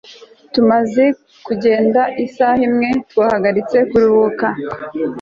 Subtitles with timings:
[0.53, 1.03] Tumaze
[1.45, 4.47] kugenda isaha imwe twahagaritse kuruhuka